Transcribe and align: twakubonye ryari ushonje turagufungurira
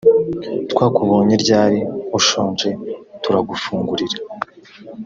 twakubonye 0.71 1.35
ryari 1.43 1.79
ushonje 2.17 2.69
turagufungurira 3.23 4.17